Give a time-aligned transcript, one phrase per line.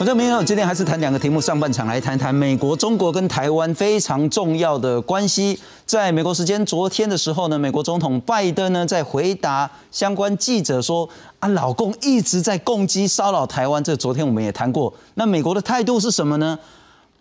[0.00, 5.60] 我这边有今天还是谈两个题目，上半场来谈谈美国、中国跟台湾非常重要的关系。
[5.84, 11.06] 在美国时间昨天的时候呢，美国总统拜登呢在回答相关记者说
[11.40, 14.90] ：“啊，老共一直在攻击骚扰台湾。”这昨天我们也谈过。
[15.16, 16.58] 那美国的态度是什么呢？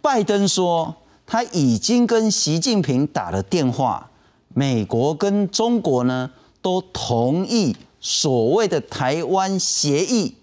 [0.01, 0.95] 拜登说
[1.27, 4.09] 他已经跟习近平打了电话，
[4.53, 10.35] 美国跟中国呢都同意所谓的台湾协议。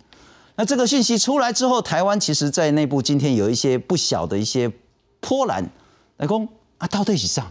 [0.56, 4.72] 那这个讯息出来之后，台湾其实在内部今天有一些不小的一些
[5.20, 5.70] 波澜。
[6.16, 6.48] 来公
[6.78, 7.44] 啊，到底是上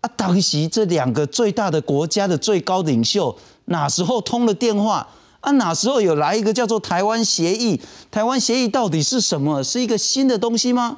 [0.00, 5.06] 啊，当时这两个最大的国家的最高领袖哪时候通了电话
[5.40, 5.52] 啊？
[5.52, 7.78] 哪时候有来一个叫做台湾协议？
[8.10, 9.62] 台湾协议到底是什么？
[9.62, 10.96] 是一个新的东西吗？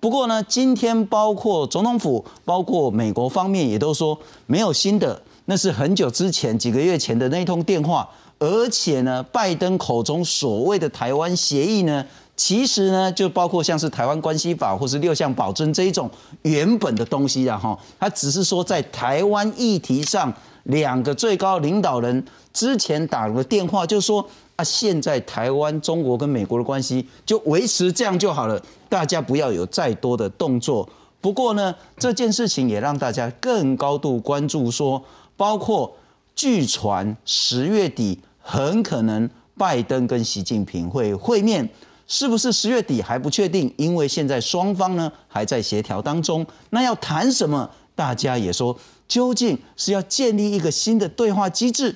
[0.00, 8.08] 不过呢，今天包括总统府，包括美国方面也都说没有新的，那是很久之前几个月前的那一通电话。
[8.40, 12.04] 而且呢，拜登口中所谓的台湾协议呢，
[12.36, 16.08] 其实呢，就包括像是台湾关系法或是六项保证这一种
[16.42, 20.32] 原本的东西啊，哈，他只是说在台湾议题上，
[20.62, 30.88] 两个最高领导人之前打了个电话，就说啊，现在台湾中国跟美国的关系就维持这样就好了，大家不要有再多的动作。
[31.20, 35.02] 不过呢，这件事情也让大家更高度关注，说
[35.36, 35.92] 包括
[36.36, 38.20] 据传十月底。
[38.50, 41.68] 很可能拜登跟习近平会会面，
[42.06, 43.70] 是不是十月底还不确定？
[43.76, 46.46] 因为现在双方呢还在协调当中。
[46.70, 47.68] 那要谈什么？
[47.94, 48.74] 大家也说，
[49.06, 51.94] 究竟是要建立一个新的对话机制，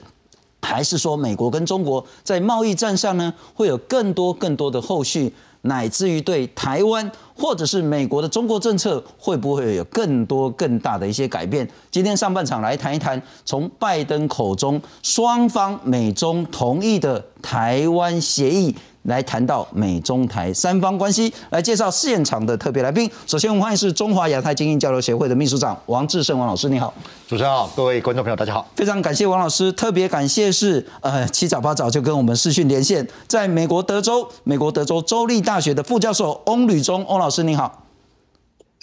[0.60, 5.32] 还是说美国跟中国在贸易战上呢会有更多更多的后续？
[5.62, 11.68] 乃至于对台湾或者是美国的中国政策，会不会有更多更大的一些改变？
[11.90, 18.74] 今天上半场来谈一谈，从拜登口中双方美中同意的台湾协议。
[19.04, 23.10] 来谈到美中台三方关系，来介绍现场的特别来宾。
[23.26, 26.92] 首先，我们欢迎是中华亚太经营交流协会的秘书长王志胜王老师，你好。
[27.28, 28.66] 主持人好，各位观众朋友，大家好。
[28.76, 37.81] 非常感谢王老师，特别感谢是呃七早八早就跟我们视讯连线，在美国德州，美国德州州立大学的副教授翁吕中翁老师，你好。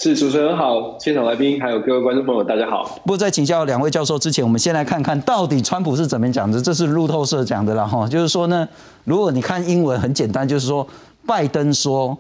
[0.02, 2.86] 是主持人好，现场来宾还有各位观众朋友，大家好。
[3.04, 6.62] 不过在请教两位教授之前，我们先来看看到底川普是怎么讲的。
[6.62, 8.66] 这是路透社讲的啦，哈，就是说呢，
[9.04, 10.88] 如果你看英文很简单，就是说
[11.26, 12.18] 拜登说，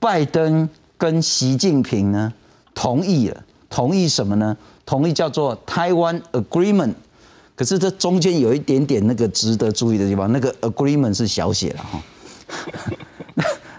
[0.00, 0.68] 拜登
[0.98, 2.32] 跟习近平呢
[2.74, 3.40] 同意了，
[3.70, 4.56] 同意什么呢？
[4.84, 6.94] 同意叫做台湾 Agreement。
[7.54, 12.02] 可是这中间有一点点那个值得注意的地方，那个 Agreement 是小写了哈。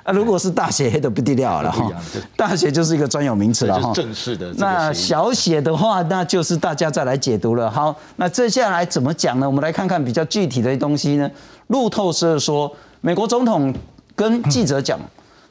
[0.07, 1.91] 那如果是大写黑的不得了了哈，
[2.37, 3.91] 大写就是一个专有名词了哈。
[3.93, 4.53] 正式的。
[4.53, 7.69] 那小写的话，那就是大家再来解读了。
[7.69, 9.45] 好，那接下来怎么讲呢？
[9.45, 11.29] 我们来看看比较具体的东西呢。
[11.67, 13.73] 路透社说，美国总统
[14.15, 14.97] 跟记者讲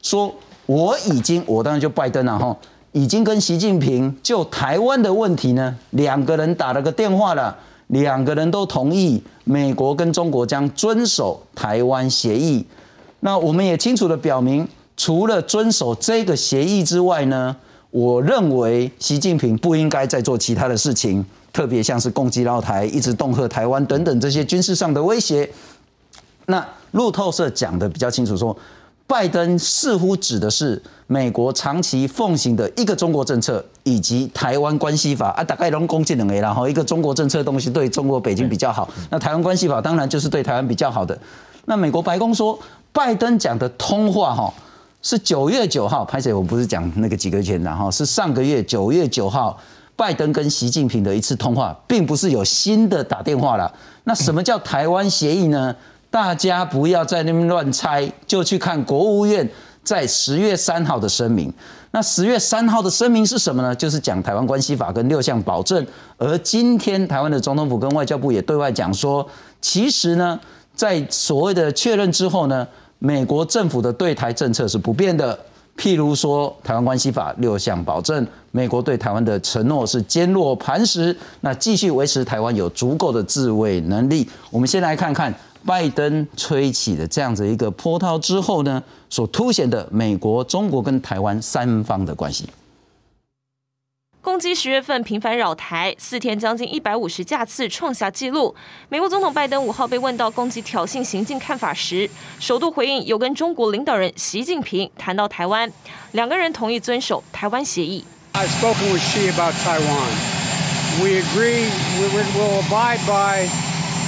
[0.01, 0.35] 说，
[0.65, 2.57] 我已经，我当然就拜登了哈，
[2.93, 7.55] 已经跟习近平就台湾的问题呢，两个人打了个电话了，
[7.89, 12.65] 两个人都同意美国跟中国将遵守台湾协议。
[13.27, 14.65] 那我们也清楚的表明，
[14.97, 17.57] 除了遵守这个协议之外呢，
[17.91, 25.51] 我认为习近平不应该再做其他的事情，特别像是攻击老台、一直恫吓台湾等等这些军事上的威胁。
[26.47, 28.57] 那路透社讲的比较清楚，说
[29.09, 41.19] 拜登似乎指的是美国长期奉行的一个中国政策，以及台湾关系法啊，大概拢攻击两个，然后一个中国政策的东西对中国北京比较好，那台湾关系法当然就是对台湾比较好的。
[41.65, 42.57] 那美国白宫说。
[42.93, 44.53] 拜登讲的通话哈
[45.03, 46.35] 是九月九号，拍摄？
[46.37, 49.59] 我不是讲那个几个月前的哈，是上个月九月九号，
[49.95, 53.73] 拜登跟习近平的一次通话，并不是有新的打电话了。
[54.05, 55.75] 那什么叫台湾协议呢？
[56.11, 59.47] 大家不要在那边乱猜，就去看国务院
[59.85, 61.53] 在十月三号的声明。
[61.91, 63.75] 那十月三号的声明是什么呢？
[63.75, 65.87] 就是讲台湾关系法跟六项保证。
[66.17, 69.27] 而今天台湾的总统府跟外交部也对外讲说，
[69.61, 70.39] 其实呢，
[70.77, 72.65] 在所谓的确认之后呢。
[72.99, 75.39] 美国政府的对台政策是不变的，
[75.77, 84.27] 譬如说《台湾关系法》六项保证，美国对台湾的承诺是坚若磐石，那继续维持台湾有足够的自卫能力。
[84.51, 85.33] 我们先来看看
[85.67, 92.49] 拜登吹起的这样子一个波涛之后呢，所凸显的美国、中国跟台湾三方的关系。
[94.27, 98.53] 攻击十月份频繁扰台，四天将近一百五十架次创下纪录。
[98.89, 105.71] 美国总统拜登五号被问到攻击挑衅行径看法时，首度回应有跟中国领导人习近平谈到台湾，
[106.11, 108.05] 两个人同意遵守台湾协议。
[108.33, 110.11] I've spoken with Xi about Taiwan.
[111.01, 111.71] We agree
[112.01, 113.47] we will abide by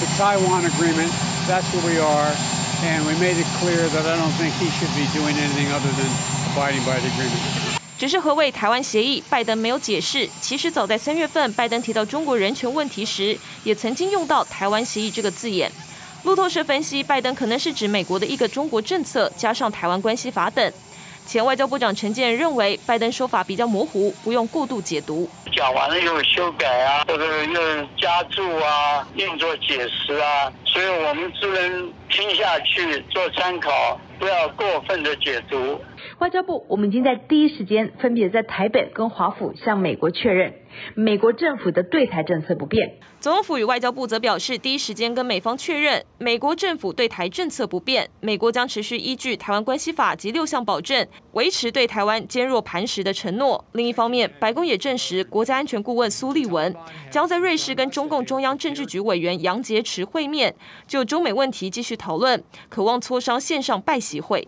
[0.00, 1.12] the Taiwan agreement.
[1.46, 2.34] That's what we are.
[2.82, 5.90] and we made it clear that I don't think he should be doing anything other
[5.94, 6.10] than
[6.50, 7.77] abiding by the agreement.
[7.98, 10.28] 只是何谓台湾协议，拜登没有解释。
[10.40, 15.68] 其实早在三月份，拜登提到中国人权问题时，也曾经用到台湾协议这个字眼。
[16.22, 20.72] 路透社分析，拜登可能是指美国的一个中国政策，加上台湾关系法等。
[21.26, 25.28] 前外交部长陈建认为，拜登说法比较模糊，不用过度解读。
[25.52, 35.80] 讲完了又修改啊，或者又加注啊，另做解释啊，所以我们只能听下去做参考，不要过分的解读。
[36.18, 40.52] 外交部，我们已经在第一时间分别在台北跟华府向美国确认，
[40.96, 42.96] 美国政府的对台政策不变。
[43.20, 53.64] 总统府与外交部则表示，第一时间跟美方确认，美国政府对台政策不变，美国将持续依据《台湾关系法》及六项保证，维持对台湾坚若磐石的承诺。
[53.72, 56.74] 另一方面，白宫也证实，国家安全顾问苏利文
[57.12, 60.52] 将在瑞士跟中共中央政治局委员杨洁篪会面，
[60.88, 64.46] 就中美问题继续讨论，渴望磋商线上拜习会。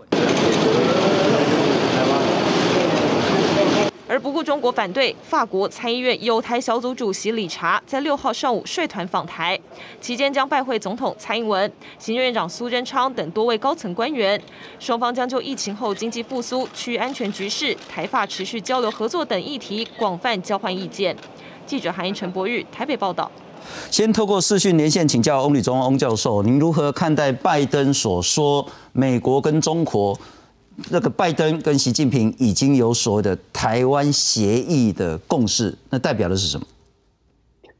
[4.10, 9.56] 而不顾中国反对，法国参议院友台小组主席理查在六号上午率团访台，
[10.00, 14.42] 期间将拜会总统蔡英文、行政院长苏贞昌等多位高层官员。
[14.80, 21.16] 双方将就疫情后经济复苏、区域安全局势、台法持续交流合作等议题广泛交换意见。
[21.64, 23.30] 记者韩英陈博玉台北报道。
[23.92, 30.18] 先透过视讯连线请教翁理中翁教授，您如何看待拜登所说美国跟中国？
[30.88, 36.66] 那个拜登跟习近平已经有所谓的台湾协议的共识，那代表的是什么？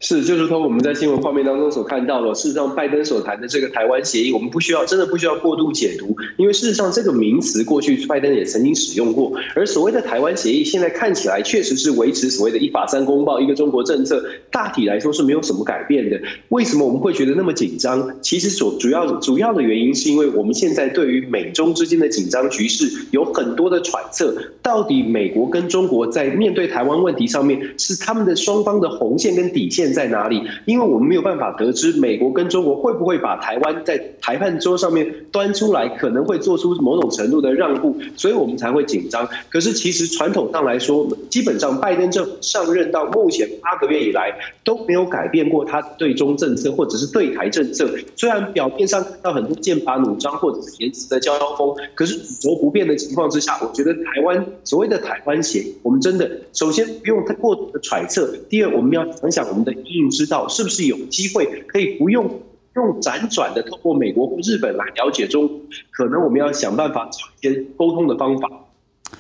[0.02, 9.31] 是，就如同我们在新闻画面当中所看到的，事实上，拜登所谈的这个台湾协议，我们不需要，真的不需要过度解读，因为事实上，这个名词过去拜登也曾经使用过。
[9.55, 16.19] 而所谓的台湾协议，现在看起来确实是维持所谓的一法三公报、一个中国政策，大体来说是没有什么改变的。
[16.49, 18.11] 为什么我们会觉得那么紧张？
[18.23, 29.90] 其实所主要主要的原因，是因为我们现在对于美中之间的紧张局势有很多的揣测，到底美国跟中国在面对台湾问题上面，是他们的双方的红线跟底线。
[29.93, 30.43] 在哪里？
[30.65, 39.29] 因为我们没有办法得知美国跟中国会不会把台湾在谈判桌上面端出来，可能会做出某种程度的让步，所以我们才会紧张。
[39.51, 44.33] 可是其实传统上来说，基本上拜登政府上任到目前八个月以来
[44.65, 47.91] 都没有改变过他对中政策或者是对台政策。
[48.17, 59.75] 虽然表面上看到很多剑拔弩张或者是言辞的交锋，可是主轴不变的情况之下，我觉得台湾所谓的台湾协我们真的首先不用太过度的揣测，第二我们要想想我们的。
[59.85, 62.41] 应知道是不是有机会可以不用
[62.75, 65.49] 用辗转的透过美国或日本来了解中，
[65.91, 68.49] 可能我们要想办法找一些沟通的方法。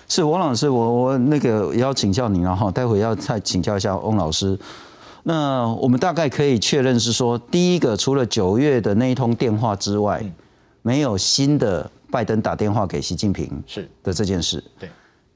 [0.06, 4.56] 是王老师，我我那个也要请教您了哈，待会要再请教一下翁老师。
[5.24, 10.24] 那我们大概可以确认是说，第一个除了九月的那一通电话之外，
[10.82, 14.62] 没有新的拜登打电话给习近平是的这件事。
[14.78, 14.88] 对。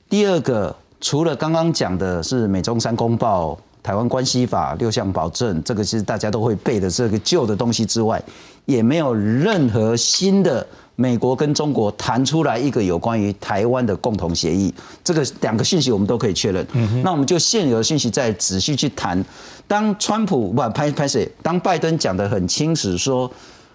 [0.08, 3.58] 第二个，除了刚刚讲的是美中三公报。
[3.84, 8.20] 台湾关系法六项保证，这个是大家都会背的这个旧的东西之外，
[8.64, 10.66] 也没有任何新的
[10.96, 14.72] 美国跟中国谈出来一个有关于台湾的共同协议。
[15.04, 16.66] 这个两个讯息我们都可以确认。
[17.02, 19.22] 那我们就现有的讯息再仔细去谈。
[19.68, 21.30] 当川普不拍拍谁？
[21.42, 23.30] 当拜登讲得很清楚，说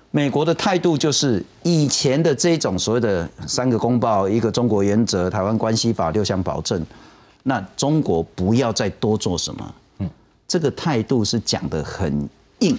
[0.10, 6.84] 美国的态度就是以前的这种所谓的三个公报、一个中国原则、台湾关系法六项保证，
[7.44, 9.76] 那中国不要再多做什么。
[10.50, 12.28] 这个态度是讲的很
[12.60, 12.78] 硬，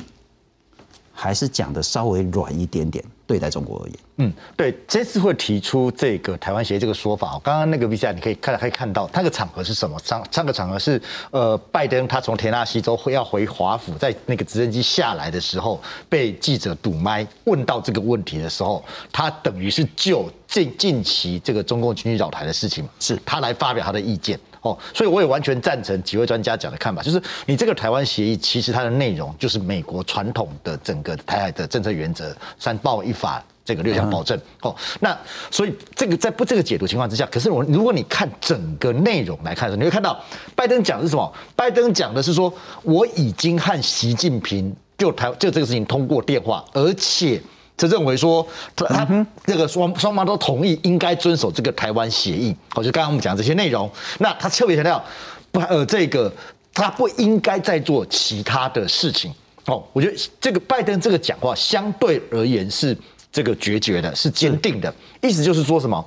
[1.12, 3.02] 还是讲的稍微软一点点？
[3.28, 7.32] 对待中国而言，嗯，对，这次会提出这个台湾协议这个说法。
[7.32, 9.98] 哦刚刚那个 V C 你可以看可以看到，那个场合是什么？
[10.04, 11.00] 上上个场合是
[11.30, 24.38] 呃，拜登他从田纳西州会要回华府，在那个直升机下来的时候，被记者堵麦问到这个问题的时候，他等于是就近近期这个中共军机扰台的事情，是他来发表他的意见。
[24.62, 34.38] 哦，所以我也完全赞成几位专家讲的看法，就是你这个台湾协议，其实它的内容就是美国传统的整个台海的政策原则，三报一法这个六项保证。
[34.62, 35.16] 哦，那
[35.50, 40.18] 所以这个在不这个解读情况之下，可是我如果你看整个内容来看的时候，你会看到
[40.54, 41.32] 拜登讲的是什么？
[41.54, 42.52] 拜登讲的是说，
[42.82, 47.40] 我已经和习近平就台就这个事情通过电话，而且。
[47.82, 49.08] 他认为说，他
[49.46, 53.90] 这个双双方都同意应该遵守这个台湾协议，好，就刚刚我们讲这些内容。
[54.18, 55.02] 那他特别强调，
[55.50, 56.30] 不呃，这个
[56.74, 59.32] 他不应该再做其他的事情。
[59.64, 62.94] 哦，我觉得这个拜登这个讲话相对而言是
[63.32, 64.92] 这个决绝的，是坚定的。
[65.20, 66.04] 意思就是说什么？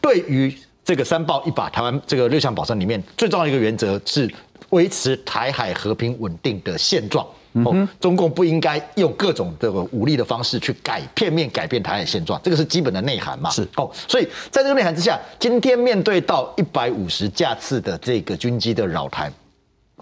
[0.00, 0.54] 对于
[0.84, 4.28] 这个三报一把台湾这个六项保证里面最重要的一个原则是
[4.70, 7.26] 维持台海和平稳定的现状。
[7.64, 13.48] 哦，中共不应该用各种这个武力的方式去改片面改变台海现状，这个是基本的内涵嘛。
[13.48, 19.32] 是哦，所以在这个内涵之下，今天面对到一百五十架次的这个军机的扰台。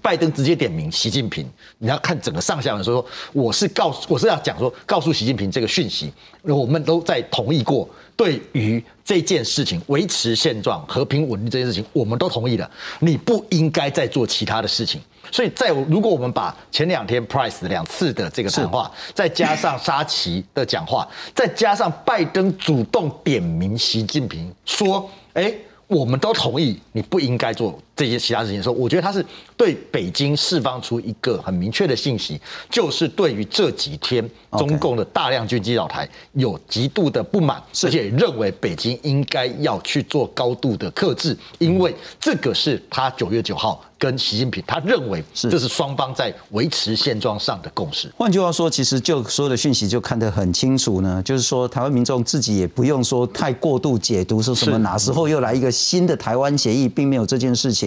[0.03, 12.69] 拜登直接点名习近平，你要看整个上下文说，我是告诉我是要讲说，告诉习近平这个讯息，我们都在同意过，对于这件事情维持现状、和平稳定这件事情，我们都同意了，
[12.99, 15.01] 你不应该再做其他的事情。
[15.31, 25.55] 所以在如果我们把前两天 Price 两次的这个谈话，再加上沙奇的讲话，再加上拜登主动点名习近平说，哎。
[25.89, 29.25] 我们都同意你不应该做这些其他事情的时候，我觉得他是
[29.57, 43.85] 对北京释放出一个很明确的信息，就是对于这几天中共的大量军机扰台有极度的不满，而且认为北京应该要去做高度的克制，因为这个是他九月九号。
[43.99, 48.13] 跟习近平，他认为这是双方在维持现状上的共识。
[48.17, 57.82] 换句话说，其实就所有的讯息就看得很清楚呢，就是说台湾民众自己也不用说太过度解读，说什么哪时候又来一个新的台湾协议，并没有这件事情，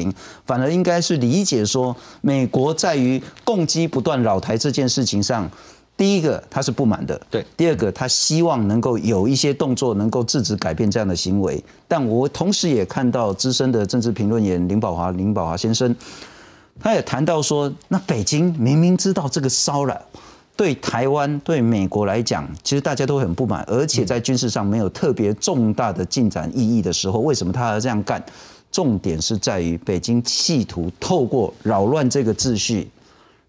[0.46, 5.50] 反而应该是理解说，美国在于攻击不断扰台这件事情上。
[5.98, 7.46] 第一个他是不满的，对。
[7.56, 15.96] 第二个他希望能够有一些动作能够制止改变这样的行为，但我同时也看到资深的政治评论员林宝华林宝华先生，
[16.82, 19.98] 他也谈到说，那北京明明知道这个骚扰
[20.58, 28.22] 对台湾对美国来讲，其实大家都很不满，而且在军事上没有特别重大的进展意义的时候，为什么他要这样干？
[28.76, 32.90] 重点是在于北京企图透过扰乱这个秩序。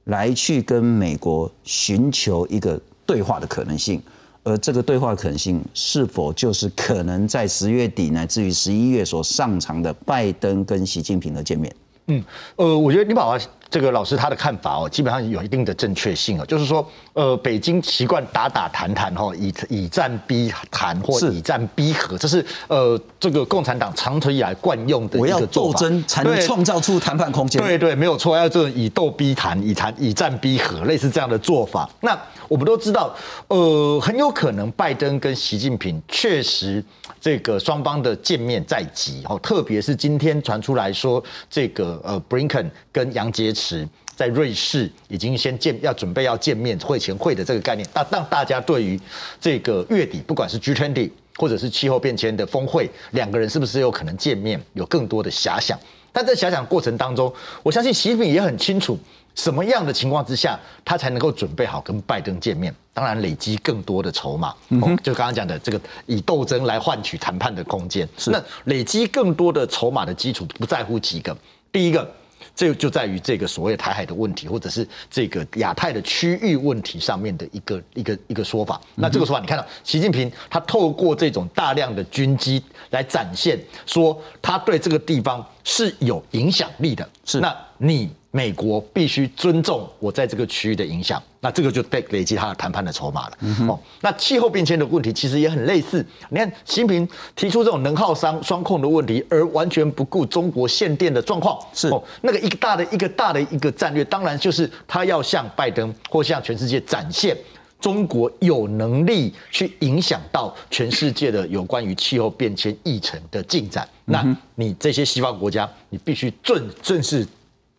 [0.06, 4.00] 来去跟美国寻求一个对话的可能性，
[4.44, 11.74] 而这个对话可能性是否就是可能在十月底乃至于十一月所上场的拜登跟习近平的见面？
[12.06, 12.22] 嗯，
[12.54, 27.60] 呃，我觉得你把它这个老师他的看法哦，基本上有一定的正确性哦，就是说，呃，北京习惯打打谈谈哈，以以战逼谈或以战逼和，这是呃这个共产党长存以来惯用的一个斗争才能创造出谈判空间。
[27.60, 31.88] 对对，没有错，要这种以斗逼谈，以谈以战逼和，类似这样的做法。
[32.00, 32.16] 那
[32.48, 33.14] 我们都知道，
[33.48, 36.82] 呃，很有可能拜登跟习近平确实
[37.20, 49.00] 这个双方的见面在即哦，特别是今天传出来说，这个呃，Brinken 跟杨洁篪在瑞士已经先见，要准备要见面会前会的这个概念，那让大家对于
[49.40, 55.78] 这个月底不管是 G20 或者是气候变迁的峰会，两个人是不是有可能见面，有更多的遐想。
[56.12, 57.32] 但在遐想过程当中，
[57.62, 58.98] 我相信习近平也很清楚。
[59.34, 62.74] 什么样的情况之下，他才能够准备好跟拜登见面？
[62.94, 68.08] 当然，累积更多的筹码，嗯就刚刚讲的这个以斗争来换取谈判的空间。
[68.28, 71.36] 那累积更多的筹码的基础不在乎几个，
[71.70, 72.10] 第一个，
[72.56, 78.80] 这就在于这个所谓台海的问题，或者是这个亚太的区域问题上面的一个一个一个说法。
[78.94, 82.60] 那这个说法，你看到习近平他透过这种大量的军机
[82.90, 87.06] 来展现，说他对这个地方是有影响力的。
[87.24, 88.10] 是，那你。
[88.32, 93.38] 美国必须尊重我在这个区域的影响，那这个就被累积他的谈判的筹码了。
[93.66, 96.04] 哦，那气候变迁的问题其实也很类似。
[96.28, 101.58] 你看，习近平提出这种能耗双双控的问题，而完全不顾中国限电的状况。
[101.72, 107.34] 是哦，那个一个大的一个大的一个战略，当然就是他要向拜登或向全世界展现
[107.80, 113.88] 中国有能力去影响到全世界的有关于气候变迁议程的进展。
[114.04, 117.26] 那你这些西方国家，你必须正正视。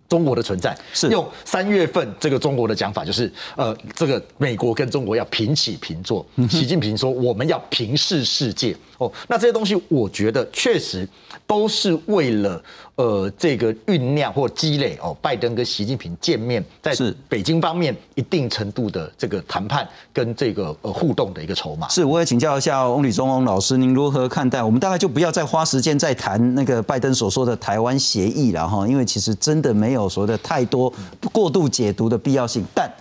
[0.08, 0.78] 中国的存在。
[0.94, 1.08] 是。
[1.10, 6.26] 用三月份这个中国的讲法，就是呃，这个美国跟中国要平起平坐。
[6.50, 11.08] 习近平说我们要平视世界哦，那这些东西我觉得确实
[11.46, 12.62] 都是为了。
[12.98, 16.96] 呃，这个酝酿或积累哦，拜登跟习近平见面，在
[17.30, 21.88] 北京方面一定程度的这个谈判跟这个呃互动的一个筹码。
[21.90, 24.64] 是，我也请教一下翁吕中翁老师，您如何看待？
[24.64, 30.92] 我们大概就不要再花时间再谈那个拜登所说的台湾协议了哈，因为其实真的没有所谓的太多
[31.32, 32.66] 过度解读的必要性。
[32.74, 32.92] 但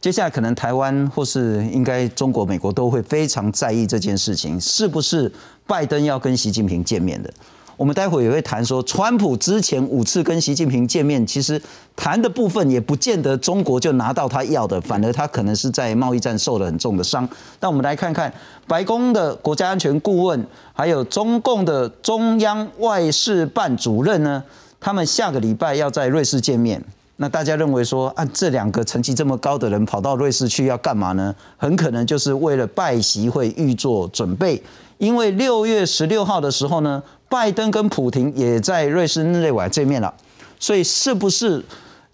[0.00, 5.30] 接下来可能台湾或是应该中国、美国都会非常在意这件事情，是不是
[5.66, 7.30] 拜登要跟习近平见面的？
[7.76, 11.60] 我们待会也会谈说，川普之前五次跟习近平见面，其实
[11.96, 17.28] 谈的部分也不见得中国就拿到他要的，反而他可能是在贸易战受了很重的伤。
[17.58, 18.32] 那我们来看看
[18.66, 24.42] 白宫的国家安全顾问，还有中共的中央外事办主任呢，
[24.78, 26.82] 他们下个礼拜要在瑞士见面。
[27.22, 31.34] 那大家认为说，啊，这两个成绩这么高的人跑到瑞士去要干嘛呢？
[31.58, 34.62] 很可能就是为了拜习会预做准备，
[34.96, 37.02] 因为六月十六号的时候呢。
[37.30, 40.12] 拜登跟普廷也在瑞士日内瓦见面了，
[40.58, 41.64] 所以是不是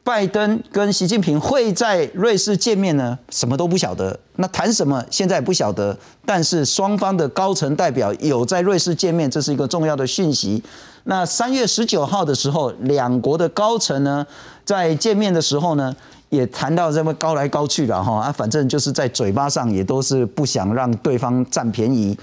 [0.06, 3.18] 拜登跟习近平会在瑞士见面呢？
[3.28, 4.16] 什么都不晓得。
[4.36, 5.04] 那谈什么？
[5.10, 5.98] 现在不晓得。
[6.24, 10.62] 但是双方的高层代表有在瑞士见面，这是一个重要的讯息。
[11.04, 14.24] 那三月十九号的时候，两国的高层呢，
[14.64, 15.92] 在见面的时候呢，
[16.28, 22.16] 也谈到这么高来高去了哈啊，反正就是在嘴巴上也都是不想让对方占便宜。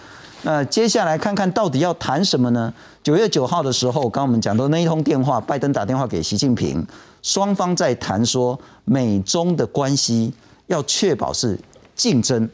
[0.44, 2.74] 那接下来看看到底要谈什么呢？
[3.04, 6.88] 九月九号的时候，刚我们讲到那一通电话，拜登打电话给习近平。
[7.24, 10.32] 双方在谈说，美中的关系
[10.68, 11.58] 要确保是
[11.96, 12.48] 竞争，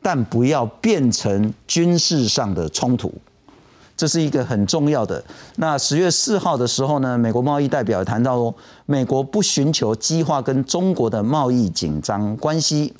[0.00, 3.12] 但不要变成军事上的冲突，
[3.96, 5.24] 这是一个很重要的。
[5.56, 8.54] 那十月四号的时候呢，美国贸易代表谈到说，
[8.86, 12.94] 美国不寻求激化跟中国的贸易紧张关系。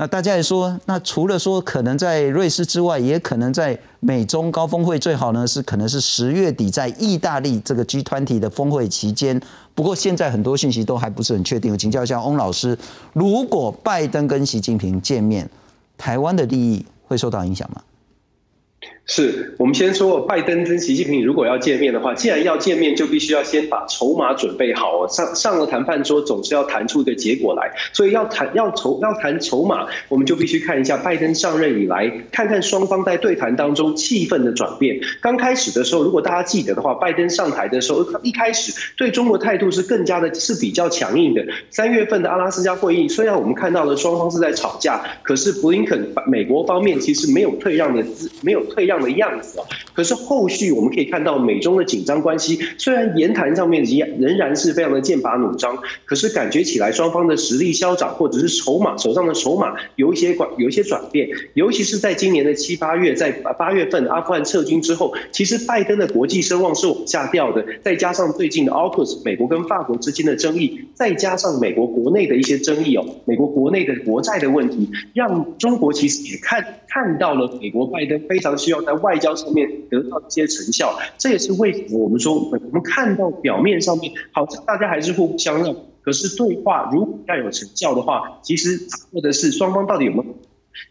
[0.00, 9.38] 那大家也说，那除了说可能在瑞士之外，也可能在美中高峰会，最好呢是可能是十月底在意大利这个 G 团体的峰会期间。
[9.74, 12.74] 不过现在很多信息都还不是很确定，请教一下翁老师，
[13.12, 15.46] 如果拜登跟习近平见面，
[15.98, 17.82] 台湾的利益会受到影响吗？
[19.12, 25.08] 是我们先说，拜登跟习近平如果要见面的话，既然要见面，就必须要先把筹码准备好哦。
[25.08, 27.72] 上上了谈判桌，总是要谈出个结果来。
[27.92, 34.96] 所以要谈要筹要谈筹码，我们就必须看一下拜登上任以来，看看双方在对谈当中气氛的转变。
[35.20, 41.44] 刚开始的时候，如果大家记得的话，拜登上台的时候，一开始对中国态度是更加的是比较强硬的。
[41.68, 48.04] 三月份的阿拉斯加会议，虽然我们看到了双方是在吵架，可是布林肯美国方面其实没有退让的，
[48.42, 48.99] 没有退让。
[49.02, 78.80] 的样子啊，可是后续我们可以看到美中的紧张关系，虽然言谈上面仍仍然是非常的剑拔弩张，可是感觉起来双方的实力消长，或者是筹码手上的筹码有一些转有一些转变，尤其是在今年的七八月，在八月份阿富汗撤军之后，其实拜登的国际声望是往下掉的，再加上最近的 AUKUS 美国跟法国之间的争议，再加上美国国内的一些争议哦，美国国内的国债的问题，让中国其实也看看到了美国拜登非常需要。
[78.90, 85.72] 在外交上面得到一些成效，这也是为什么我们说，我们看到表面上面好像大家还是互不相让，
[86.02, 88.80] 可是对话如果要有成效的话，其实
[89.12, 90.24] 或者是双方到底有没有。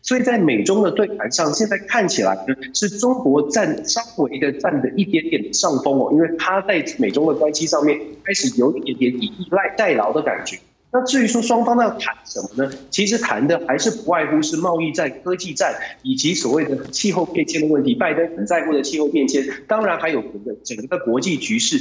[0.02, 10.58] 所以在美中的对谈上，现在看起来呢，是中国占稍微的占的一点点的上风哦，因为他在美中的关系上面开始有一点点以逸赖代劳的感觉。
[10.91, 12.71] 那至于说双方要谈什么呢？
[12.89, 17.93] 其实谈的还是不外乎是贸易战、科技战以及所谓的气候变迁的问题。
[17.93, 21.80] 拜登很在乎的气候变迁，当然还有整个整个国际局势。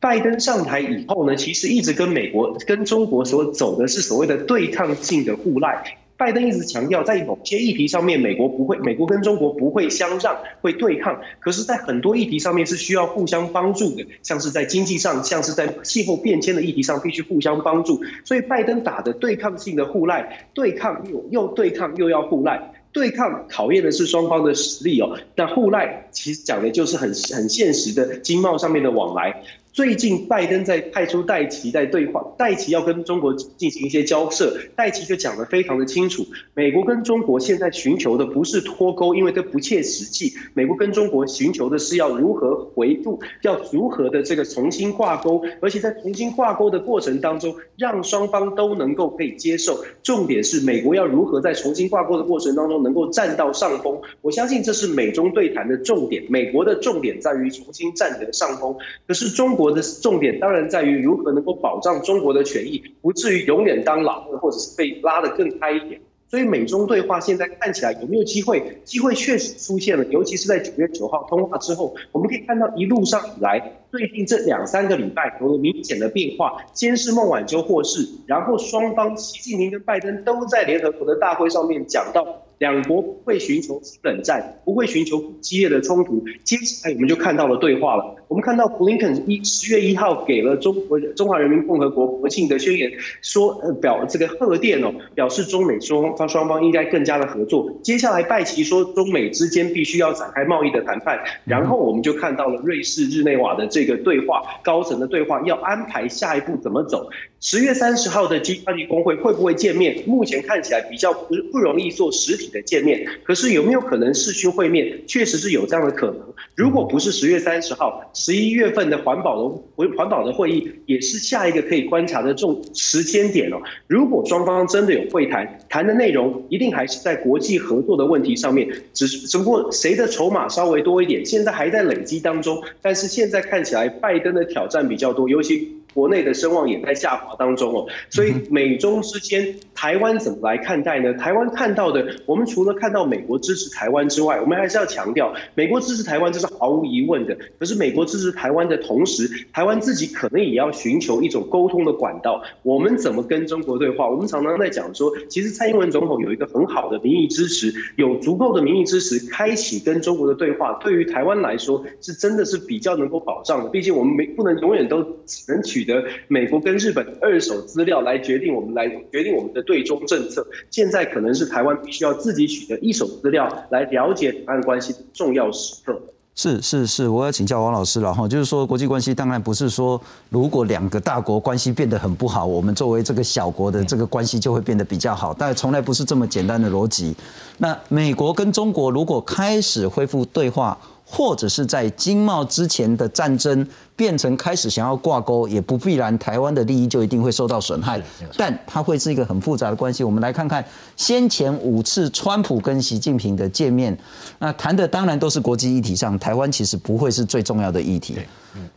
[0.00, 5.98] 拜登上台以后呢，其实一直跟美国、跟中国所走的是所谓的对抗性的互赖。
[6.20, 11.18] 拜登一直强调，在某些议题上面，美国不会，美国跟中国不会相让，会对抗。
[11.38, 18.02] 可是，在很多议题上面是需要互相帮助的，像是在经济上，像是在气候变迁的议题上，必须互相帮助。
[18.22, 25.18] 所以，拜登打的对抗性的互赖，对抗又又对抗又要互赖，对抗考验的是双方的实力哦。
[25.36, 29.42] 那互赖其实讲的就是很很现实的经贸上面的往来。
[29.72, 40.32] 最近拜登在派出戴奇在对话，戴奇要跟中国进行一些交涉，戴奇就讲得非常的清楚，美国跟中国现在寻求的不是脱钩，因为这不切实际。
[40.54, 49.84] 美国跟中国寻求的是要如何回复，要如何的这个重新挂钩，而且在重新挂钩的过程当中，让双方都能够可以接受。
[50.02, 54.00] 重点是美国要如何在重新挂钩的过程当中能够占到上风。
[54.20, 59.59] 我相信这是美中对谈的重点，美国的重点在于重新占得上风，可是中。
[59.60, 66.00] 国的重点当然在于如何能够保障中国的权益，不至于永远当老二，或者是被拉得更开一点。
[66.30, 68.78] 所以美中对话现在看起来有没有机会？
[68.84, 76.64] 机会确实出现了，尤其是在九月九号通话之后，我们可以看到一路上以来，最近这两三个礼拜有了明显的变化。
[76.72, 82.24] 先是孟晚舟获释，然后双方习近平跟拜登都在联合国的大会上面讲到。
[82.60, 86.22] 两国不会寻求冷战，不会寻求激烈的冲突。
[86.44, 88.14] 接下来我们就看到了对话了。
[88.28, 92.92] 我们看到布林肯一十月一号给了中国中华人民共和国国庆的宣言，
[93.22, 97.72] 说呃表这个贺电哦，表示中美双方双方应该更加的合作。
[97.82, 101.18] 接下来拜奇说中美之间必须要展开贸易的谈判。
[101.46, 107.08] 然后我们就看到了瑞士日内瓦的这个对话，高层的对话要安排下一步怎么走。
[107.40, 110.02] 十月三十号的 G20 峰会会不会见面？
[110.06, 112.50] 目前看起来比较不不容易做实体。
[112.50, 115.02] 的见面，可是有没有可能视讯会面？
[115.06, 116.20] 确实是有这样的可能。
[116.56, 123.56] 如果不是十月三十号，十一月份的环保的环环保的会议，也是下一个可以观察的重时间点哦。
[123.86, 132.60] 如果双方真的有会谈，谈的内容一定还是在国际合作的问题上面，只只不过谁的筹码稍微多一点，现在还在累积当中。
[132.82, 135.79] 但是现在看起来，拜登的挑战比较多，尤其。
[135.94, 137.86] 国内的声望也在下滑当中哦。
[138.10, 141.12] 所以美中之间，台湾怎么来看待呢？
[141.14, 147.36] 台湾看到的，我们除了看到美国支持台湾之外，我们还是要强调，美国支持台湾这是毫无疑问的。
[147.58, 152.42] 可是美国支持台湾的同时，台湾自己可能也要寻求一种沟通的管道。
[152.62, 154.08] 我们怎么跟中国对话？
[154.08, 163.70] 我们常常在讲说，其实蔡英文总统有一个很好的民意支持，有足够的民意支持，开启跟中国的对话，对于台湾来说是真的是比较能够保障的。
[163.70, 170.46] 毕竟我们没不能永远都只能取取得美国跟日本二手资料来决定我们来决定我们的对中政策。
[170.70, 175.98] 现在可能是台湾必须要自己取得一手资料来了解两岸关系的重要时刻。
[176.36, 187.14] 是是是，我要请教王老师了哈，就是说国际关系当然不是说如果两个大国关系变得很不好，我们作为这个小国的这个关系就会变得比较好，但从来不是这么简单的逻辑。
[187.58, 190.78] 那美国跟中国如果开始恢复对话，
[191.12, 198.00] 或者是在经贸之前的战争变成开始想要挂钩，也不必然台湾的利益就一定会受到损害，
[198.36, 200.04] 但它会是一个很复杂的关系。
[200.04, 200.64] 我们来看看
[200.96, 203.96] 先前五次川普跟习近平的见面，
[204.38, 208.16] 那谈的当然都是国际议题上，台湾其实不会是最重要的议题。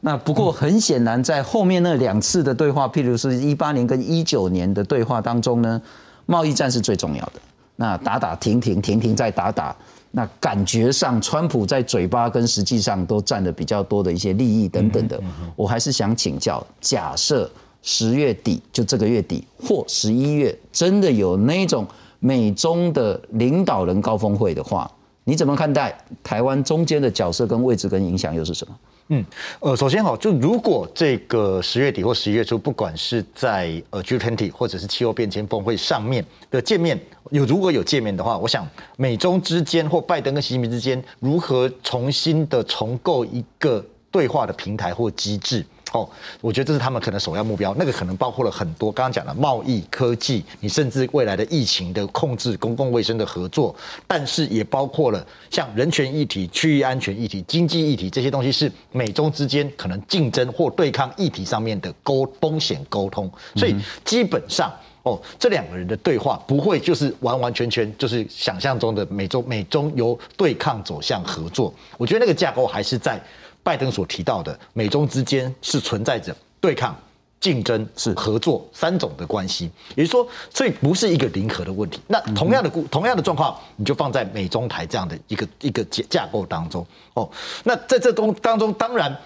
[0.02, 5.80] 那不过很显然，在后面那两次的对话，譬如是一八年跟一九年的对话当中呢，
[6.26, 7.34] 贸易战是最重要的。
[7.76, 9.76] 那打打停停，停停再打打。
[10.15, 15.19] 那感觉上，川普在嘴巴跟实际上都占了比较多的一些利益等等的。
[15.56, 17.49] 我还是想请教，假设
[17.82, 21.88] 十月底就这个月底或十一月真的有那种
[22.19, 24.89] 美中的领导人高峰会的话，
[25.23, 28.76] 你怎么看待台湾中间的角色跟位置跟影响又是什么？
[29.10, 29.26] 嗯，
[29.60, 36.97] 呃，首先哈，就如果这个十月底或十一月初，不管是在呃 G20 或者是气候变迁峰会上面的见面，
[37.34, 45.65] 有如果有见面的话，我想美中之间或拜登跟习近平之间如何重新的重构一个对话的平台或机制。
[45.93, 46.08] 哦，
[46.41, 47.74] 我觉得这是他们可能首要目标。
[47.78, 53.76] 那个可能包括了很多，刚刚讲的贸易、科技，你甚至未来的疫情的控制、公共卫生的合作，
[54.08, 63.32] 但是也包括了像人权议题、区域安全议题、经济议题这些东西，是美中之间可能竞争或对抗议题上面的沟风险沟通。
[63.56, 64.72] 所以基本上，
[65.04, 71.74] 哦，这两个人的对话不会就是完完全全就是想象中的美中美中由对抗走向合作。
[71.98, 73.22] 我觉得那个架构还是在。
[73.66, 76.94] 拜登所提到的美中之间是存在着对抗、
[77.39, 82.02] 竞争、是合作三种的关系，也就是说，所以不是一个零和的问题。
[82.06, 87.32] 那同样的故同样的状况，你就放在美中台这样的一个一个架架构当中哦。
[87.63, 89.18] 那在这东当中，当然，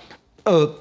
[0.44, 0.72] 呃。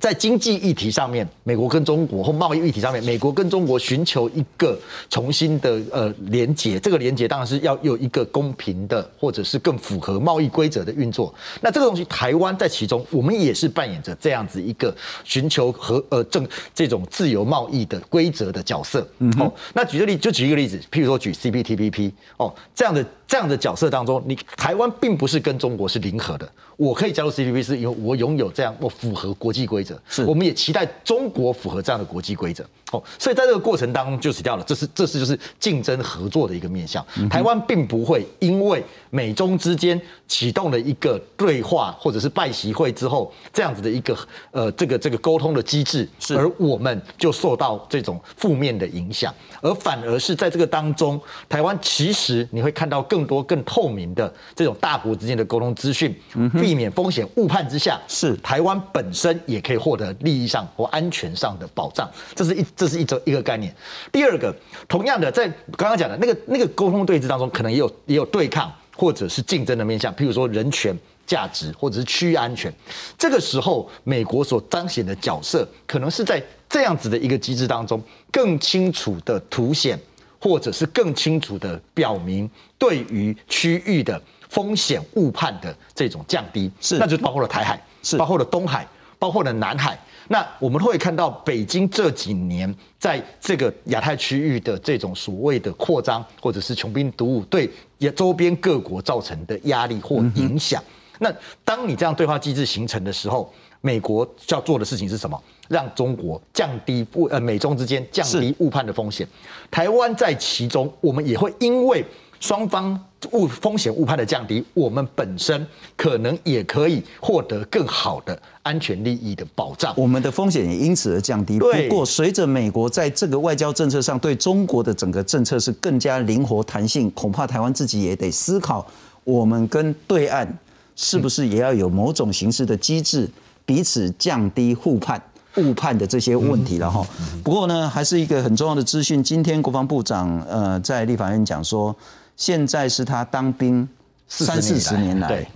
[0.00, 4.78] 在经济议题上面，美国跟中国或贸易议题上面，美国跟中国寻求一个
[5.10, 11.32] 重新的呃连结，这个连结当然是要有一个公平的或者是更符合贸易规则的运作。
[11.60, 19.06] 那这个东西，台湾在其中，我们也是扮演着这样子一个寻求和呃正这种自由贸易的规则的角色。
[19.38, 23.04] 哦，那举个例，就举一个例子，譬如说举 CPTPP 哦这样的。
[23.32, 26.46] 这样的角色当中，你台湾并不是跟中国是零和的。
[26.76, 30.00] 我可以加入 c p p 是因为我拥有这样，我符合国际规则。
[30.08, 32.64] 是，我们也期待中国符合这样的国际规则。
[32.92, 34.62] 哦，所以在这个过程当中就死掉了。
[34.64, 37.04] 这是，这是就是竞争合作的一个面向。
[37.28, 44.16] 台湾并不会因为美中之间启动了一个对话或者是拜习会之后这样子的一个
[44.50, 53.22] 呃这个这个沟通的机制，而我们就受到这种负面的影响，而反而是在这个当中，台湾其实你会看到更。
[53.22, 56.14] 多更透明的这种大国之间的沟通资讯，
[56.60, 62.10] 避免风险误判之下，是台湾本身也可以获得利益上或安全上的保障。
[62.34, 63.72] 这是一这是一则一个概念。
[64.10, 64.52] 第二个，
[64.88, 70.92] 同样的，在刚刚讲的那个那个沟通对峙当中，可能也有也有对抗或者是竞争的面向，譬如说人权
[71.24, 72.74] 价值或者是区域安全。
[73.16, 79.96] 这个时候，美国所彰显的角色，可能是在这样子的一个机制当中，更清楚的凸显。
[80.40, 88.84] 或者是更清楚的表明对于区域的风险误判的这种降低，是，那就包括了台海，是，包括了东海，
[89.20, 89.96] 包括了南海。
[90.28, 100.82] 那我们会看到北京这几年在这个亚太区域的这种所谓的扩张，或者是穷兵黩武，对也周边各国造成的压力或影响。
[101.18, 101.32] 那
[101.64, 105.40] 当你这样对话机制形成的时候，美国要做的事情是什么？
[105.68, 109.26] 让中国降低误呃美中之间降低误判的风险，
[109.70, 112.04] 台湾在其中，我们也会因为
[112.42, 112.98] 双方
[113.30, 115.64] 误风险误判的降低，我们本身
[115.96, 121.60] 可能也可以获得更好的安全利益的保障，我们的风险也因此而降低。
[121.60, 128.84] 不过，随着美国在这个外交政策上对中国的整个政策是更加灵活弹性，恐怕台湾自己也得思考，
[129.22, 130.58] 我们跟对岸
[130.96, 133.30] 是不是也要有某种形式的机制，
[133.64, 135.22] 彼此降低互判。
[135.58, 137.06] 误判的这些问题了哈。
[137.44, 139.22] 不过呢，还是一个很重要的资讯。
[139.22, 141.94] 今天国防部长呃在立法院讲说，
[142.36, 143.88] 现在是他当兵
[144.26, 145.46] 三四十年来，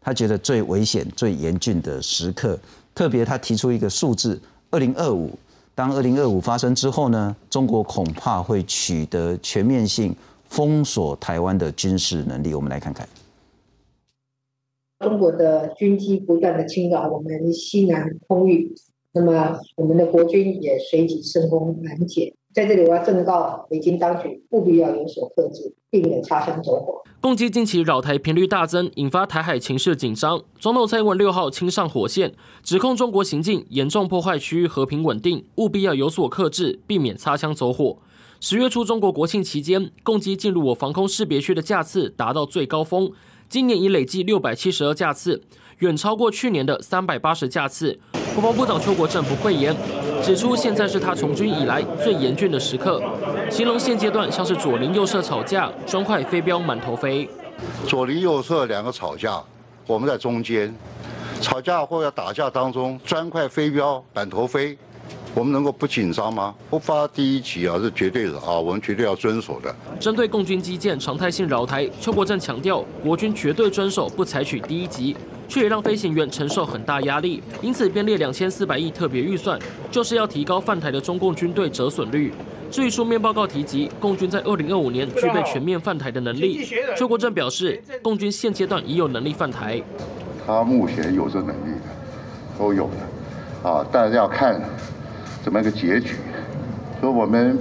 [0.00, 2.58] 他觉得最危险、最严峻的时刻。
[2.94, 5.30] 特别他提出一个数字：二零二五。
[5.74, 10.14] 当二零二五发生之后呢，中国恐怕会取得全面性
[10.48, 12.54] 封锁台湾的军事能力。
[12.54, 13.08] 我们来看看。
[15.00, 18.72] 中国的军机不断的侵扰我们西南空域，
[19.12, 22.32] 那么我们的国军也随即升空拦截。
[22.54, 27.02] 在这里，我要正告北京当局，务必要有所克制，避免擦枪走火。
[27.20, 30.40] 攻击近期扰台频率大增，引发台海情势紧张。
[30.60, 37.98] 总统蔡英文六号亲上火线，指控中国行径严重破坏区域和平稳定，务必要有所克制，避免擦枪走火。
[38.38, 43.10] 十月初，中国国庆期间，攻击进入我防空识别区的架次达到最高峰。
[43.48, 45.42] 今年已累计六百七十二架次，
[45.78, 47.98] 远超过去年的三百八十架次。
[48.32, 49.74] 国防部长邱国正不讳言，
[50.24, 52.98] 指出现在是他从军以来最严峻的时刻，
[53.50, 57.28] 形容现阶段像是左邻右舍吵架，砖块飞镖满头飞。
[57.86, 59.38] 左邻右舍两个吵架，
[59.86, 60.74] 我们在中间，
[61.42, 64.78] 吵架或者打架当中，砖块飞镖满头飞。
[65.34, 66.54] 我们能够不紧张吗？
[66.70, 69.74] 不发第一级啊，是绝对的啊，我们绝对要遵守的。
[70.00, 75.14] 针对共军基建常态性扰台，邱国正强调，国军绝对遵守不采取第一级，
[75.48, 79.58] 却也让飞行员承受很大压力，因此编列两千四百亿特别预算，
[79.90, 82.32] 就是要提高犯台的中共军队折损率。
[82.70, 89.80] 至于书面报告提及，共军在二零二五年具备全面犯台的能力，邱国正表示，共军现阶段已有能力犯台。
[90.46, 92.88] 他目前有这能力的，都有
[93.62, 94.60] 的，啊，但是要看。
[95.42, 96.14] 怎么一个结局？
[97.02, 97.58] 说我们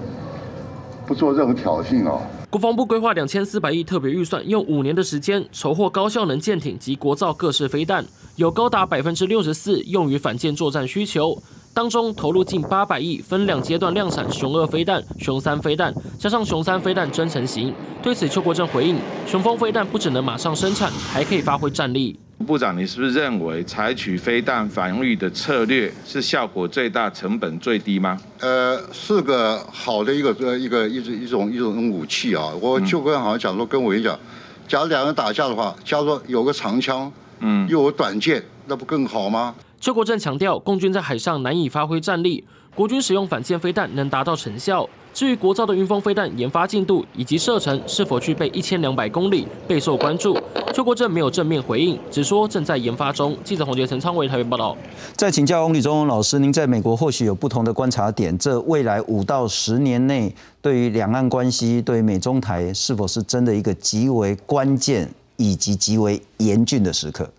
[1.06, 2.22] 不做任何挑衅哦。
[2.54, 11.36] 国防部规划两千四百亿特别预算，用五年的时间筹获高效能舰艇及国造各式飞弹，有高达百分之六十四用于反舰作战需求。
[11.74, 17.74] 当中投入近八百亿，分两阶段量产熊二飞弹、熊三飞弹，加上熊三飞弹真成型。
[18.04, 22.20] 对此，邱国正回应：雄风飞弹不只能马上生产，还可以发挥战力。
[22.46, 28.20] 部长，你是不是认为采取飞弹防御的策略是效果最大、成本最低吗？
[28.42, 32.52] 呃，是个好的一个呃一个一种一种一种武器啊。
[32.60, 34.20] 我就跟好像讲说，跟我讲，
[34.68, 39.56] 假如两个人打架的话，假如说有个长枪，嗯，又有短剑，那不更好吗？
[39.80, 42.44] 邱国正强调，共军在海上难以发挥战力，
[42.76, 44.90] 国军使用反舰飞弹能达到成效。
[45.14, 50.36] 至于国造的云峰飞弹研发进度以及射程是否具备一千两百公里，备受关注。
[50.74, 53.38] 邱国正没有正面回应，只说正在研发中。
[53.44, 54.76] 记者洪杰、陈昌伟台北报道。
[55.16, 67.30] 再请教翁立中老师，您在美国或许有不同的观察点，这未来五到十年内，对于两岸关系，对美中台，是否是真的一个极为关键以及极为严峻的时刻？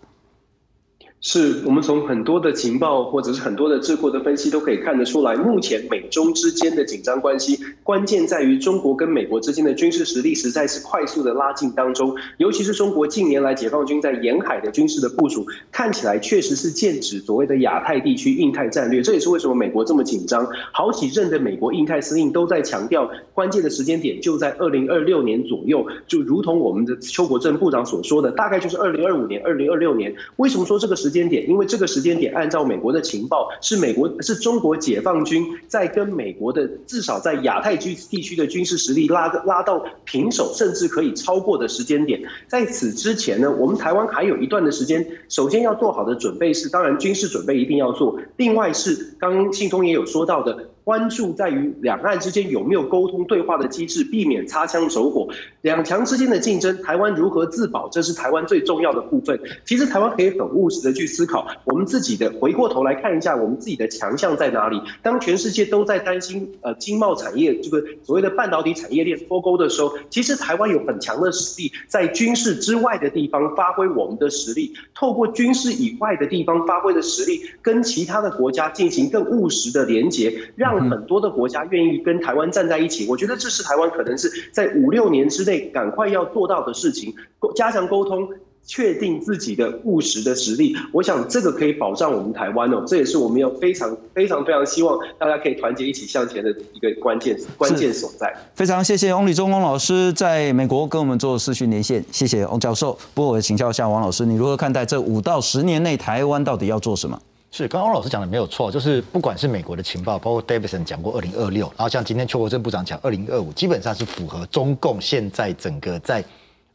[1.27, 12.15] 是我们从很多的情报或者是很多的智库的分析都可以看得出来，目前美中之间的紧张关系，关键在于中国跟美国之间的军事实力实在是快速的拉近当中。
[12.37, 19.01] 尤其是中国近年来解放军在沿海的军事的部署，看起来确实是剑指所谓的亚太地区、印太战略。
[19.01, 20.47] 这也是为什么美国这么紧张。
[20.71, 30.13] 好几任的美国印太司令都在强调，关键的时间点就在二零二六年左右，就如同我们的邱国正部长所说的，大概就是二零二五年、二零二六年。
[30.35, 31.14] 为什么说这个时？
[31.15, 42.21] 间点，因为这个时间点，按照美国的情报，是美国是中国解放军在跟美国的至少在亚太区地区的军事实力拉拉到平手，甚至可以超过的时间点。
[42.47, 50.69] 在此之前呢，我们台湾还有一段的时间，首先要做好的准备是，当然军事准备一定要做，另外是刚刚信通也有说到的。
[50.85, 55.27] 关注在于两岸之间有没有沟通对话的机制，避免擦枪走火。
[55.61, 59.39] 两强之间的竞争，台湾如何自保，这是台湾最重要的部分。
[59.65, 64.79] 其实台湾可以很务实的去思考，我们自己的回过头来看一下，我们自己的强项在哪里。
[65.01, 80.74] 当全世界都在担心呃经贸产业这个所谓的半导体产业链脱钩的时候，其实台湾有很强的实力，在军事之外的地方发挥我们的实力，透过军事以外的地方发挥的实力，跟其他的国家进行更务实的连接，让。
[80.79, 87.13] 很多的国家愿意跟台湾站在一起，我觉得这是台湾可能是在五六年之内赶快要做到的事情，
[87.55, 88.27] 加强沟通，
[88.65, 90.75] 确定自己的务实的实力。
[90.91, 98.33] 我想这个可以保障我们台湾哦，这也是我们要非常非常非常希望大家可以团结一起向前的一个关键关键所在。
[98.55, 102.97] 非常谢谢翁立中翁老师在美国跟我们做视讯连线，谢谢翁教授。
[103.13, 107.19] 不过我请教一下王老师，你如何看待这五到十年内台湾到底要做什么？
[107.57, 116.21] 是，刚刚老师讲的没有错，就是不管是美国的情报，包括 Davidson 讲过二零二六，然后像今天邱国正部长讲二零二五，基本上是符合中共现在整个在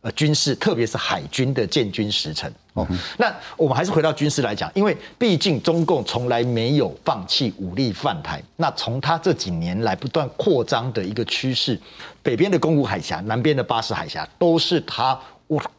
[0.00, 2.50] 呃军事，特别是海军的建军时程。
[2.72, 2.88] 哦，
[3.18, 8.42] 那我们还是回到军事来讲，因为毕竟中共从来没有放弃武力犯台。
[8.56, 11.78] 那从他这几年来不断扩张的一个趋势，
[12.22, 15.20] 北边的宫古海峡，南边的巴士海峡，都是他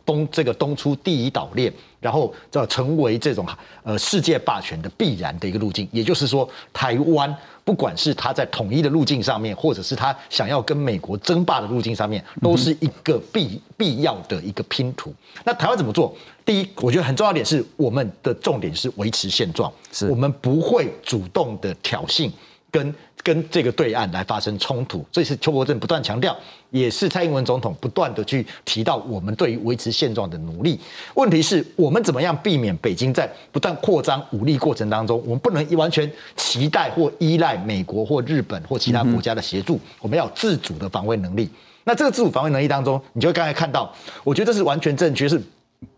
[0.06, 3.48] 东这个东出第一岛链，然后要成为这种
[3.84, 5.88] 呃世界霸权的必然的一个路径。
[5.92, 15.14] 也就是说，台湾不管是他在统一的路径上面，或者是他想要跟美国争霸的路径上面，都是一个必必要的一个拼图。
[15.44, 16.14] 那台湾怎么做？
[16.44, 22.30] 第一，我觉得很重要点是，我们的重点是维持现状，是我们不会主动的挑衅
[22.72, 25.06] 跟跟这个对岸来发生冲突。
[25.12, 26.36] 这是邱国正不断强调，
[26.72, 30.80] 也是蔡英文总统不断的去提到我们对于维持现状的努力。
[31.14, 41.50] 问题是我们怎么样避免北京在不断扩张武力过程当中，我们不能完全期待或依赖美国或日本或其他国家的协助，我们要自主的防卫能力。
[41.84, 45.42] 那这个自主防卫能力当中，你就刚才看到，我觉得这是完全正确，是。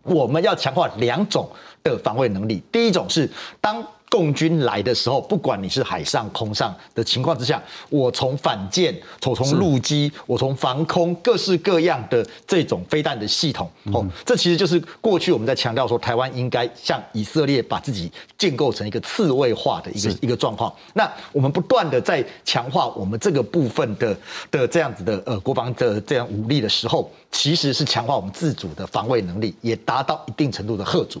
[0.02, 1.46] 我们要强化两种
[1.82, 2.62] 的防卫能力。
[2.72, 8.96] 第一种是当共军来的时候，不管你是海上、空上的情况之下，我从反舰、
[9.26, 20.72] 我从陆基、我从防空各式各样的这种飞弹的系统，哦，这其实就是过去我们在强调说，台湾应该向以色列把自己建构成一个刺猬化的一个一个状况。
[20.92, 24.16] 那我们不断的在强化我们这个部分的
[24.48, 31.20] 的这样子的呃国防的这样武力的时候，其实是强化我们自主的防卫能力，也达到一定程度的贺阻。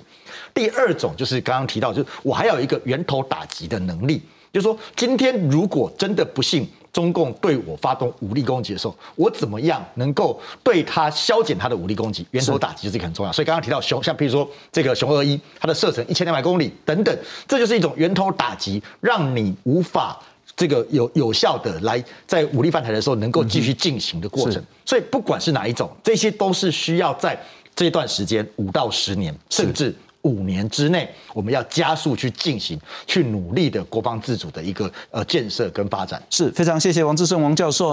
[0.52, 12.24] 第二种就是刚刚提到，就是我还有一个源头打击的能力，就是说今天如果真的不幸中共对我发动武力攻击的时候，我怎么样能够对他消减他的武力攻击？
[12.30, 13.32] 源头打击这个很重要。
[13.32, 17.18] 所以刚刚提到熊，像比如说这个熊二一，它的射程一千两百公里等等，
[17.48, 20.16] 这就是一种源头打击，让你无法
[20.54, 24.62] 这个有有效的来在武力犯台的时候能够继续进行的过程。
[24.84, 27.36] 所以不管是哪一种，这些都是需要在
[27.74, 29.92] 这段时间五到十年，甚至。
[30.24, 36.22] 五年之内，我们要加速去进行、去努力的国防自主的一个呃建设跟发展。
[36.28, 37.92] 是非常谢谢王志胜王教授啊。